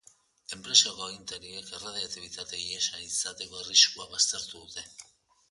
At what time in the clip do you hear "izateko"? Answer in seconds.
3.09-3.61